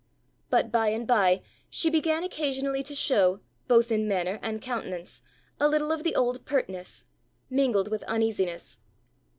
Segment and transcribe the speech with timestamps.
[0.49, 5.21] But by and by she began occasionally to show, both in manner and countenance,
[5.59, 7.05] a little of the old pertness,
[7.51, 8.79] mingled with uneasiness.